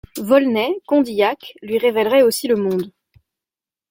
Volney, 0.23 0.81
Condillac, 0.87 1.53
lui 1.61 1.77
révéleraient 1.77 2.23
aussi 2.23 2.47
le 2.47 2.55
monde. 2.55 2.91